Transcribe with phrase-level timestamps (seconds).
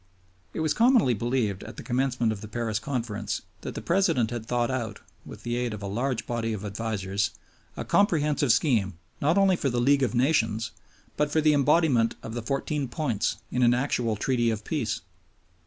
[0.55, 4.47] It was commonly believed at the commencement of the Paris Conference that the President had
[4.47, 7.29] thought out, with the aid of a large body of advisers,
[7.77, 10.71] a comprehensive scheme not only for the League of Nations,
[11.17, 15.01] but for the embodiment of the Fourteen Points in an actual Treaty of Peace.